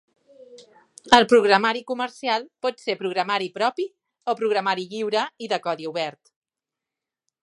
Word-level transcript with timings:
El 1.17 1.25
programari 1.33 1.83
comercial 1.91 2.47
pot 2.65 2.81
ser 2.85 2.95
programari 3.01 3.49
propi 3.59 3.87
o 4.33 4.35
programari 4.41 4.87
lliure 4.95 5.27
i 5.45 5.51
de 5.53 5.61
codi 5.67 5.91
obert. 5.95 6.35